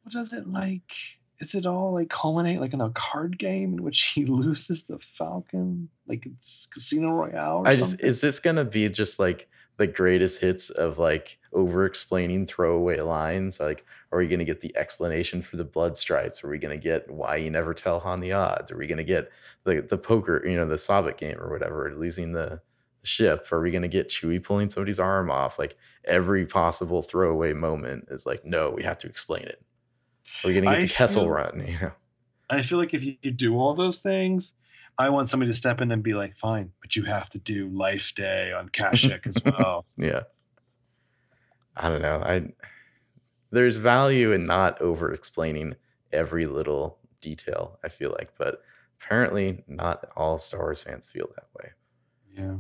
[0.09, 0.91] What does it like?
[1.39, 4.99] Is it all like culminate like in a card game in which he loses the
[5.19, 5.91] Falcon?
[6.07, 8.09] Like it's Casino Royale or I just something?
[8.09, 13.01] is this going to be just like the greatest hits of like over explaining throwaway
[13.01, 13.61] lines?
[13.61, 16.43] Like, are we going to get the explanation for the blood stripes?
[16.43, 18.73] Are we going to get why you never tell Han the odds?
[18.73, 19.31] Are we going to get
[19.65, 22.63] the the poker, you know, the sabacc game or whatever, losing the,
[23.03, 23.53] the ship?
[23.53, 25.59] Are we going to get Chewie pulling somebody's arm off?
[25.59, 29.63] Like every possible throwaway moment is like, no, we have to explain it.
[30.45, 31.65] Are we going to get I the Kessel feel- run?
[31.67, 31.93] You know,
[32.51, 34.53] I feel like if you, you do all those things,
[34.97, 37.69] I want somebody to step in and be like, fine, but you have to do
[37.69, 39.85] Life Day on Kashyyyk as well.
[39.97, 40.23] yeah.
[41.77, 42.21] I don't know.
[42.25, 42.49] I
[43.51, 45.77] there's value in not over explaining
[46.13, 48.63] every little detail, I feel like, but
[49.01, 51.71] apparently not all Star Wars fans feel that way.
[52.37, 52.57] yeah,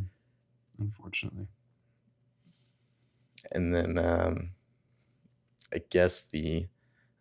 [0.78, 1.48] unfortunately.
[3.52, 4.50] And then um
[5.74, 6.66] I guess the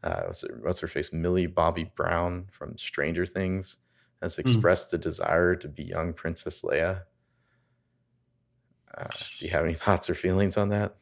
[0.08, 1.12] uh what's her, what's her face?
[1.12, 3.78] Millie Bobby Brown from Stranger Things
[4.22, 7.04] has expressed a desire to be young Princess Leia.
[8.98, 10.96] Uh, do you have any thoughts or feelings on that?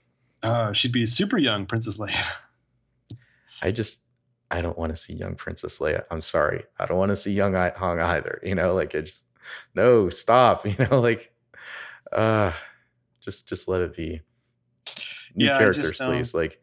[0.43, 2.25] Uh, she'd be super young Princess Leia.
[3.61, 4.01] I just
[4.51, 6.03] I don't want to see young Princess Leia.
[6.11, 6.65] I'm sorry.
[6.77, 8.39] I don't want to see young I- Hong either.
[8.43, 9.23] You know, like it's
[9.73, 10.65] no stop.
[10.67, 11.31] You know, like
[12.11, 12.51] uh
[13.21, 14.21] just just let it be.
[15.35, 16.33] New Yeah, just characters, please.
[16.33, 16.61] Like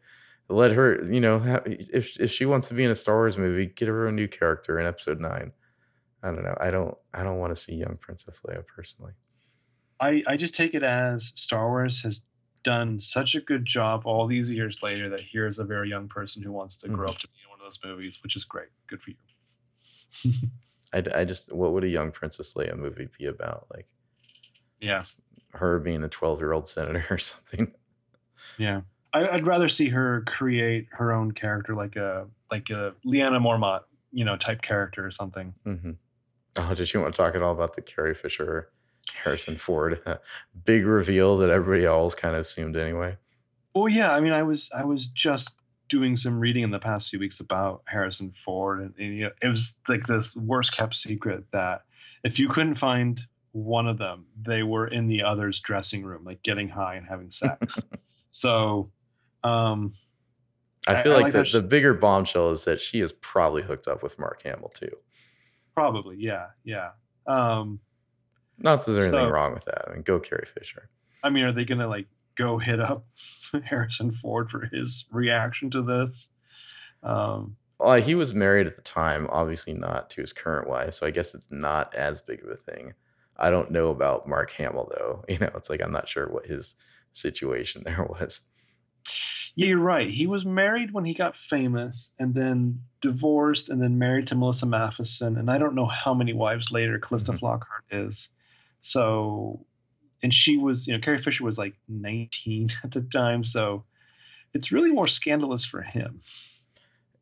[0.49, 1.03] let her.
[1.05, 3.87] You know, ha- if if she wants to be in a Star Wars movie, get
[3.87, 5.51] her a new character in Episode Nine.
[6.21, 6.55] I don't know.
[6.59, 6.95] I don't.
[7.13, 9.13] I don't want to see young Princess Leia personally.
[9.99, 12.21] I, I just take it as Star Wars has
[12.63, 16.41] done such a good job all these years later that here's a very young person
[16.41, 17.13] who wants to grow Mhm.
[17.13, 18.69] up to be in one of those movies, which is great.
[18.87, 20.31] Good for you.
[20.93, 23.67] I, I just what would a young Princess Leia movie be about?
[23.73, 23.87] Like
[24.79, 25.03] Yeah,
[25.53, 27.73] her being a 12 year old senator or something.
[28.57, 28.81] yeah.
[29.13, 33.81] I, I'd rather see her create her own character, like a like a Lyanna Mormont,
[34.11, 35.53] you know, type character or something.
[35.63, 35.91] hmm
[36.55, 38.69] Oh, did you want to talk at all about the Carrie Fisher,
[39.11, 39.99] Harrison Ford
[40.65, 43.17] big reveal that everybody else kind of assumed anyway?
[43.75, 45.55] Oh yeah, I mean, I was I was just
[45.89, 49.31] doing some reading in the past few weeks about Harrison Ford, and, and you know,
[49.41, 51.83] it was like this worst kept secret that
[52.23, 53.21] if you couldn't find
[53.51, 57.31] one of them, they were in the other's dressing room, like getting high and having
[57.31, 57.79] sex.
[58.31, 58.89] so,
[59.43, 59.93] um,
[60.87, 63.61] I I- feel I like, like the, the bigger bombshell is that she is probably
[63.63, 64.89] hooked up with Mark Hamill too.
[65.73, 66.91] probably, yeah, yeah.
[67.25, 67.79] Um,
[68.59, 69.87] Not that there's anything So- wrong with that.
[69.89, 70.89] I mean, go Carrie Fisher.
[71.23, 73.05] I mean, are they gonna like go hit up
[73.63, 76.29] Harrison Ford for his reaction to this?
[77.01, 81.05] Um, Well, he was married at the time, obviously not to his current wife, so
[81.07, 82.93] I guess it's not as big of a thing.
[83.37, 85.23] I don't know about Mark Hamill though.
[85.29, 86.75] You know, it's like I'm not sure what his
[87.13, 88.41] situation there was.
[89.55, 90.09] Yeah, you're right.
[90.09, 94.65] He was married when he got famous, and then divorced, and then married to Melissa
[94.65, 97.39] Mathison, and I don't know how many wives later Calista Mhm.
[97.39, 98.29] Flockhart is.
[98.81, 99.65] So,
[100.23, 103.83] and she was, you know, Carrie Fisher was like 19 at the time, so
[104.53, 106.21] it's really more scandalous for him.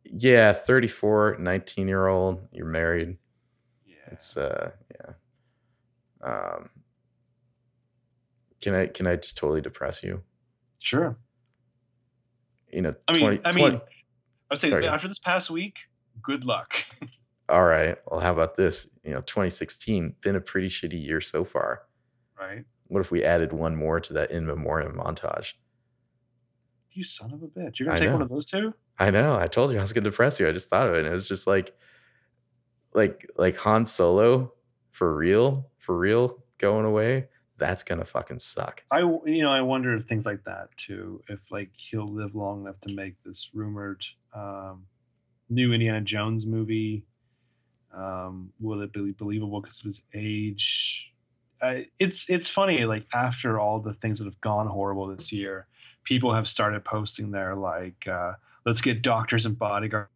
[0.05, 3.17] Yeah, 34, 19 year old, you're married.
[3.85, 3.95] Yeah.
[4.11, 5.13] It's uh yeah.
[6.21, 6.69] Um
[8.61, 10.23] can I can I just totally depress you?
[10.79, 11.15] Sure.
[12.73, 13.79] You know, I mean, 20 I mean, 20 I
[14.49, 14.87] would say Sorry.
[14.87, 15.75] after this past week,
[16.21, 16.73] good luck.
[17.49, 17.97] all right.
[18.07, 18.89] Well, how about this?
[19.03, 21.83] You know, 2016 been a pretty shitty year so far.
[22.39, 22.65] right?
[22.87, 25.53] What if we added one more to that in memoriam montage?
[26.91, 27.79] You son of a bitch.
[27.79, 28.73] You're gonna I take one of those two?
[28.99, 29.37] I know.
[29.37, 30.47] I told you I was gonna depress you.
[30.47, 30.99] I just thought of it.
[30.99, 31.73] And it was just like
[32.93, 34.53] like like Han Solo
[34.91, 37.29] for real, for real going away.
[37.61, 38.83] That's gonna fucking suck.
[38.89, 41.21] I you know I wonder if things like that too.
[41.29, 44.87] If like he'll live long enough to make this rumored um,
[45.47, 47.05] new Indiana Jones movie.
[47.95, 51.13] Um, will it be believable because of his age?
[51.61, 52.83] I, it's it's funny.
[52.85, 55.67] Like after all the things that have gone horrible this year,
[56.03, 58.33] people have started posting there like, uh,
[58.65, 60.09] let's get doctors and bodyguards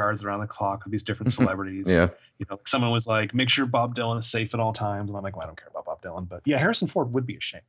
[0.00, 1.86] around the clock of these different celebrities.
[1.88, 2.10] Yeah.
[2.38, 5.08] you know, someone was like, make sure Bob Dylan is safe at all times.
[5.10, 6.28] And I'm like, well, I don't care about Bob Dylan.
[6.28, 7.60] But yeah, Harrison Ford would be a shame.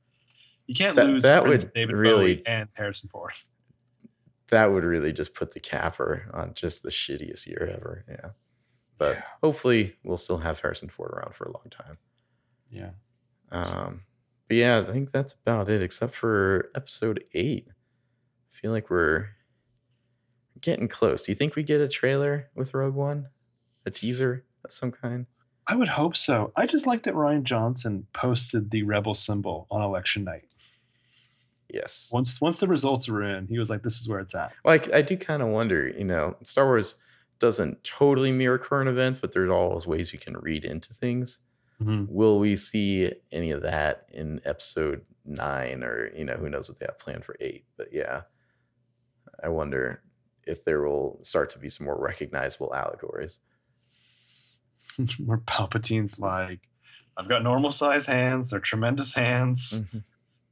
[0.68, 3.34] You can't That- lose that Prince would David really- Bowie and Harrison Ford.
[4.50, 8.06] That would really just put the capper on just the shittiest year ever.
[8.08, 8.30] Yeah.
[8.98, 9.24] But Yeah.
[9.42, 11.96] hopefully we'll still have Harrison Ford around for a long time.
[12.70, 12.92] Yeah.
[13.52, 14.06] Um,
[14.48, 17.68] but yeah, I think that's about it, except for episode eight.
[17.70, 19.30] I feel like we're
[20.62, 21.24] getting close.
[21.24, 23.30] Do you think we get a trailer with Rogue One?
[23.86, 25.26] A teaser of some kind?
[25.68, 26.52] I would hope so.
[26.56, 30.46] I just like that Rian Johnson posted the rebel symbol on election night.
[31.74, 32.10] Yes.
[32.12, 34.52] Once once the results were in, he was like, this is where it's at.
[34.64, 36.98] Like I do kind of wonder, you know, Star Wars
[37.40, 41.40] doesn't totally mirror current events, but there's always ways you can read into things.
[41.82, 42.06] Mm-hmm.
[42.08, 46.80] Will we see any of that in episode nine, or you know, who knows what
[46.80, 47.66] they have planned for eight?
[47.76, 48.22] But yeah,
[49.44, 50.04] I wonder
[50.46, 53.40] if there will start to be some more recognizable allegories.
[55.26, 56.60] Where Palpatine's like,
[57.18, 58.52] I've got normal size hands.
[58.52, 59.82] They're tremendous hands.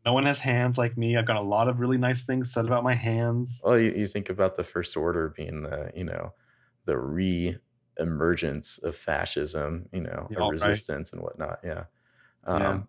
[0.06, 1.18] No one has hands like me.
[1.18, 3.62] I've got a lot of really nice things said about my hands.
[3.64, 6.34] Well, you, you think about the First Order being the, you know,
[6.86, 10.52] the re-emergence of fascism, you know, Yeah, a right.
[10.52, 11.60] resistance and whatnot.
[11.64, 11.84] Yeah.
[12.46, 12.82] Um, Yeah.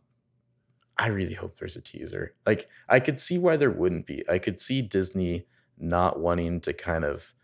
[0.98, 2.34] I really hope there's a teaser.
[2.46, 4.22] Like, I could see why there wouldn't be.
[4.28, 5.46] I could see Disney
[5.78, 7.34] not wanting to kind of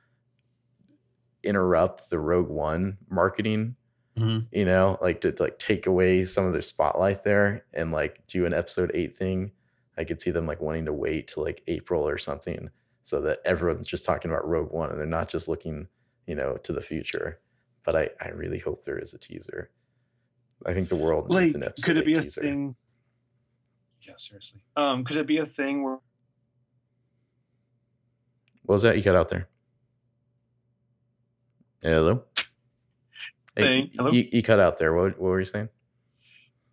[1.43, 3.77] interrupt the Rogue One marketing
[4.19, 4.47] Mhm.
[4.53, 8.45] you know, like to like take away some of their spotlight there and like do
[8.47, 9.53] an episode eight thing.
[9.97, 12.71] I could see them like wanting to wait till like April or something
[13.03, 15.89] so that everyone's just talking about Rogue One and they're not just looking,
[16.27, 17.41] you know, to the future.
[17.85, 19.71] But I, I really hope there is a teaser.
[20.67, 22.41] I think the world Like, needs an episode could it eight be a teaser.
[22.43, 22.77] thing?
[24.03, 24.61] Yeah, seriously.
[24.77, 25.99] Um, could it be a thing where
[28.65, 29.49] What was that you got out there?
[31.83, 32.25] Hello?
[33.59, 33.91] Hey?
[34.13, 34.95] You, you cut out there.
[34.95, 35.69] What, what were you saying?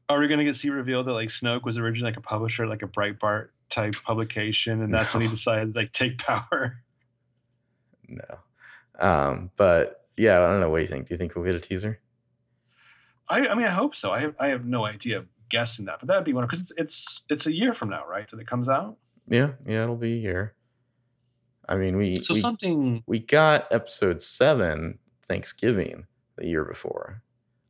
[0.10, 2.68] are we going to get see revealed that like Snoke was originally like a publisher,
[2.68, 6.78] like a Breitbart type publication, and that's when he decided to like take power?
[8.08, 8.40] No.
[9.00, 10.70] Um, but yeah, I don't know.
[10.70, 11.08] What do you think?
[11.08, 12.00] Do you think we'll get a teaser?
[13.28, 14.12] I, I mean, I hope so.
[14.12, 17.22] I have, I have no idea guessing that, but that'd be one because it's it's
[17.30, 18.30] it's a year from now, right?
[18.30, 18.98] That it comes out.
[19.28, 20.54] Yeah, yeah, it'll be a year.
[21.68, 23.04] I mean, we So we, something.
[23.08, 26.06] we got episode seven Thanksgiving
[26.38, 27.22] the year before.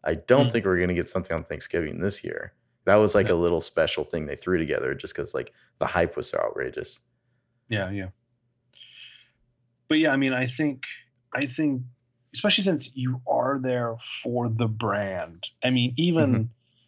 [0.03, 0.51] I don't Mm.
[0.51, 2.53] think we're gonna get something on Thanksgiving this year.
[2.85, 6.15] That was like a little special thing they threw together just because like the hype
[6.15, 7.01] was so outrageous.
[7.69, 8.09] Yeah, yeah.
[9.87, 10.83] But yeah, I mean, I think
[11.33, 11.83] I think
[12.33, 15.47] especially since you are there for the brand.
[15.63, 16.43] I mean, even Mm-hmm.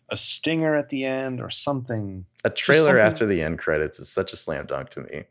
[0.10, 2.26] a stinger at the end or something.
[2.44, 5.24] A trailer something- after the end credits is such a slam dunk to me.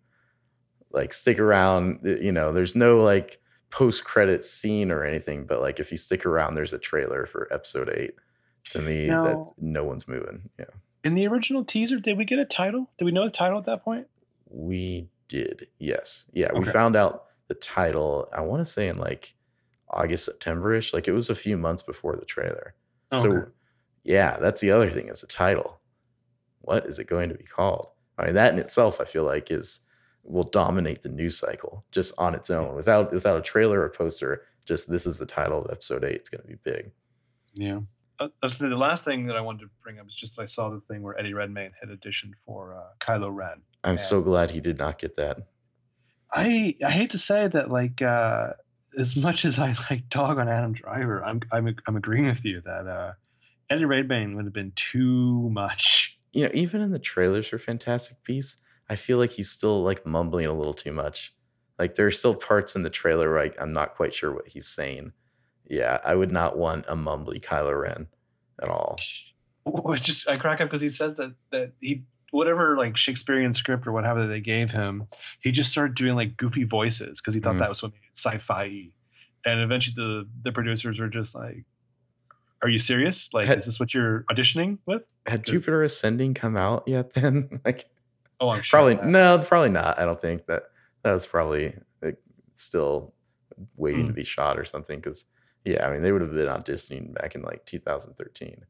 [0.90, 5.80] Like stick around, you know, there's no like post credit scene or anything, but like
[5.80, 8.12] if you stick around, there's a trailer for episode eight.
[8.70, 10.50] To me, Now- that no one's moving.
[10.58, 10.64] Yeah,
[11.04, 12.90] In the original teaser, did we get a title?
[12.98, 14.06] Did we know the title at that point?
[14.48, 15.66] we did.
[15.78, 18.28] Yes, yeah, we found out the title.
[18.32, 19.34] I want to say in like
[19.90, 20.92] August, September ish.
[20.94, 22.74] Like it was a few months before the trailer.
[23.10, 23.46] Oh, so,
[24.04, 25.80] yeah, that's the other thing is the title.
[26.60, 27.88] What is it going to be called?
[28.18, 29.80] I mean, that in itself, I feel like is
[30.26, 34.42] will dominate the news cycle just on its own without without a trailer or poster.
[34.64, 36.16] Just this is the title of episode eight.
[36.16, 36.90] It's going to be big.
[37.54, 37.80] Yeah.
[38.18, 40.80] Uh, the last thing that I wanted to bring up is just I saw the
[40.88, 43.60] thing where Eddie Redmayne had auditioned for uh, Kylo Ren.
[43.84, 45.38] I'm so glad he did not get that.
[46.32, 48.50] I I hate to say that like uh,
[48.98, 52.62] as much as I like dog on Adam Driver, I'm I'm I'm agreeing with you
[52.64, 53.12] that uh,
[53.70, 56.18] Eddie Redmayne would have been too much.
[56.32, 60.06] You know, even in the trailers for Fantastic Beasts, I feel like he's still like
[60.06, 61.34] mumbling a little too much.
[61.78, 64.48] Like there are still parts in the trailer where I, I'm not quite sure what
[64.48, 65.12] he's saying.
[65.68, 68.06] Yeah, I would not want a mumbly Kylo Ren
[68.62, 68.96] at all.
[69.64, 73.86] Which just I crack up because he says that that he whatever like Shakespearean script
[73.86, 75.08] or whatever they gave him,
[75.40, 77.60] he just started doing like goofy voices because he thought Mm.
[77.60, 78.90] that was what made it sci-fi.
[79.44, 81.64] And eventually the the producers were just like,
[82.62, 83.32] "Are you serious?
[83.32, 87.12] Like, Had- is this what you're auditioning with?" Had Jupiter Ascending come out yet?
[87.14, 87.84] Then, like,
[88.40, 88.78] Oh, I'm sure.
[88.80, 89.98] probably no, probably not.
[89.98, 90.64] I don't think that
[91.02, 92.18] that was probably like,
[92.54, 93.14] still
[93.76, 94.16] waiting to Mm.
[94.16, 94.98] be shot or something.
[94.98, 95.24] Because
[95.64, 98.64] yeah, I mean, they would have been auditioning back in like 2013.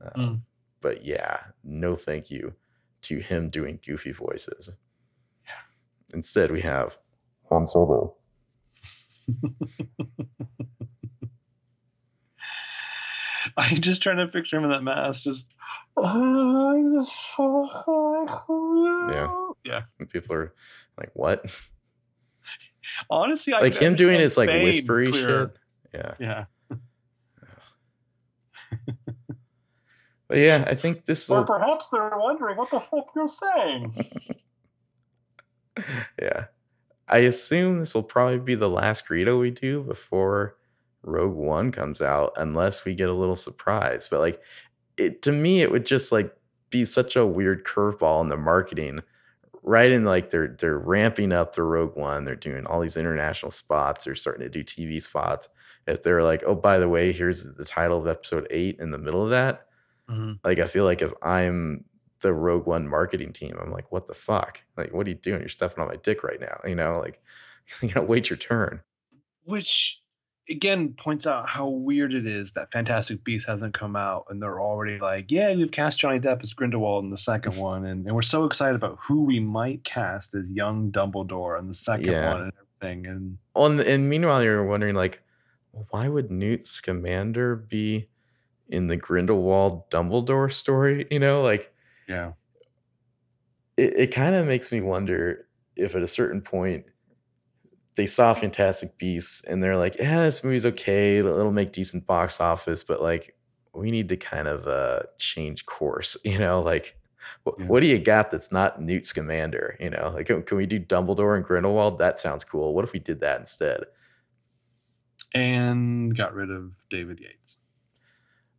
[0.00, 0.40] Um, Mm.
[0.80, 2.54] But yeah, no, thank you
[3.02, 4.70] to him doing goofy voices.
[6.14, 6.96] Instead, we have
[7.50, 8.16] Han Solo.
[13.56, 15.46] I'm just trying to picture him in that mask, just.
[19.10, 19.28] Yeah.
[19.64, 19.82] Yeah.
[19.98, 20.54] And people are
[20.96, 21.44] like, "What?"
[23.08, 25.52] Honestly, I like him doing his like whispery clearer.
[25.92, 26.16] shit.
[26.20, 26.44] Yeah, Yeah.
[30.28, 31.44] but yeah, I think this will.
[31.44, 34.10] perhaps they're wondering what the fuck you're saying.
[36.22, 36.46] yeah.
[37.08, 40.56] I assume this will probably be the last Greedo we do before
[41.02, 44.06] Rogue One comes out, unless we get a little surprise.
[44.08, 44.40] But like
[45.00, 46.34] it to me, it would just like
[46.70, 49.00] be such a weird curveball in the marketing.
[49.62, 53.50] Right in like they're they're ramping up the Rogue One, they're doing all these international
[53.50, 55.48] spots, they're starting to do TV spots.
[55.86, 58.98] If they're like, oh, by the way, here's the title of episode eight in the
[58.98, 59.66] middle of that,
[60.08, 60.32] Mm-hmm.
[60.44, 61.84] like I feel like if I'm
[62.20, 64.62] the Rogue One marketing team, I'm like, what the fuck?
[64.76, 65.40] Like, what are you doing?
[65.40, 66.58] You're stepping on my dick right now.
[66.66, 67.20] You know, like
[67.82, 68.80] you gotta wait your turn.
[69.44, 69.99] Which
[70.50, 74.60] again points out how weird it is that Fantastic Beasts hasn't come out and they're
[74.60, 78.14] already like, yeah, we've cast Johnny Depp as Grindelwald in the second one, and, and
[78.14, 82.32] we're so excited about who we might cast as young Dumbledore in the second Yeah.
[82.32, 83.06] one and everything.
[83.06, 85.22] And Well, and, and meanwhile, you're wondering like,
[85.90, 88.08] why would Newt Scamander be
[88.68, 91.06] in the Grindelwald Dumbledore story?
[91.10, 91.72] You know, like
[92.08, 92.32] yeah.
[93.76, 96.84] it, it kind of makes me wonder if at a certain point
[97.96, 101.18] they saw Fantastic Beasts and they're like, yeah, this movie's okay.
[101.18, 103.34] It'll, make decent box office, but like,
[103.74, 106.60] we need to kind of uh, change course, you know?
[106.62, 106.96] Like,
[107.46, 107.66] wh- Yeah.
[107.66, 109.76] what do you got that's not Newt Scamander?
[109.80, 111.98] You know, like, can, can we do Dumbledore and Grindelwald?
[111.98, 112.74] That sounds cool.
[112.74, 113.84] What if we did that instead?
[115.34, 117.58] And got rid of David Yates.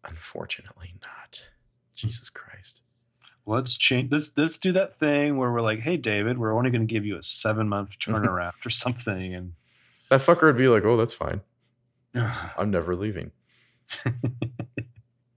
[0.06, 1.48] Unfortunately, not.
[1.96, 2.82] Jesus Christ.
[3.46, 6.86] Let's change let's let's do that thing where we're like, hey David, we're only gonna
[6.86, 9.54] give you a seven month turnaround or something and
[10.10, 11.42] That fucker would be like, oh, that's fine.
[12.16, 13.32] I'm never leaving.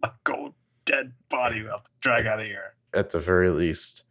[0.02, 2.74] a cold dead body to drag out of here.
[2.92, 4.04] At the very least,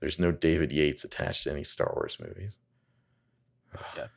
[0.00, 2.56] there's no David Yates attached to any Star Wars movies.
[3.98, 4.08] Ugh.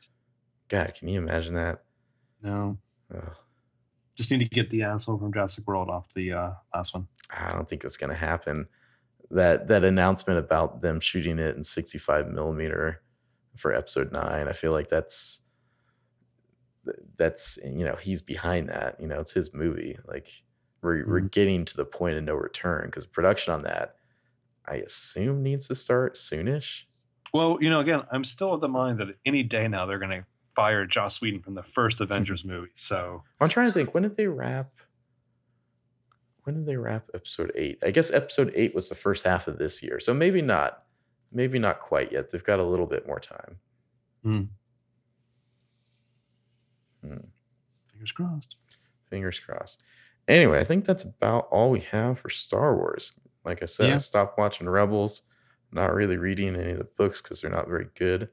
[0.68, 1.82] God, can you imagine that?
[2.42, 2.78] No.
[3.14, 3.36] Ugh.
[4.16, 7.06] Just need to get the asshole from Jurassic World off the uh, last one.
[7.30, 8.66] I don't think it's gonna happen.
[9.30, 13.02] That that announcement about them shooting it in 65 millimeter
[13.56, 15.42] for episode nine, I feel like that's
[17.16, 19.00] that's you know he's behind that.
[19.00, 19.96] You know, it's his movie.
[20.06, 20.30] Like
[20.82, 21.30] we're we're Mhm.
[21.30, 23.96] getting to the point of no return because production on that,
[24.66, 26.84] I assume, needs to start soonish.
[27.34, 30.24] Well, you know, again, I'm still of the mind that any day now they're gonna
[30.56, 32.70] fire Joss Whedon from the first Avengers movie.
[32.76, 33.92] So I'm trying to think.
[33.92, 34.70] When did they wrap?
[36.48, 37.78] When did they wrap episode eight?
[37.84, 40.82] I guess episode eight was the first half of this year, so maybe not,
[41.30, 42.30] maybe not quite yet.
[42.30, 43.58] They've got a little bit more time.
[47.92, 48.56] fingers crossed.
[49.10, 49.82] Fingers crossed.
[50.26, 53.12] Anyway, I think that's about all we have for Star Wars.
[53.44, 55.24] Like I said, I stopped watching Rebels.
[55.70, 58.30] Not really reading any of the books because they're not very good.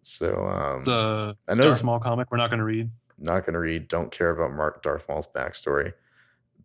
[0.00, 2.88] So um, The I know Darth Maul comic we're not gonna read.
[3.18, 3.88] not going to read.
[3.88, 5.92] Don't care about Mark Darth Maul's backstory.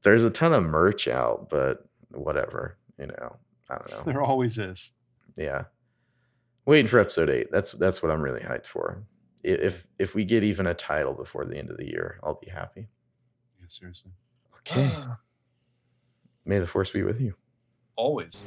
[0.04, 3.36] There's a ton of merch out, but whatever, you know.
[3.70, 4.04] I don't know.
[4.06, 4.92] There always is.
[5.38, 5.64] Yeah.
[6.66, 7.48] Waiting for episode eight.
[7.52, 9.04] That's that's what I'm really hyped for.
[9.44, 12.50] If if we get even a title before the end of the year, I'll be
[12.50, 12.88] happy.
[13.60, 14.12] Yeah, seriously.
[14.60, 14.92] Okay.
[14.96, 15.20] Ah.
[16.46, 17.36] May the force be with you.
[17.96, 18.44] always.